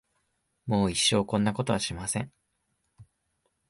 [0.65, 2.33] もう一生こんなことはしません。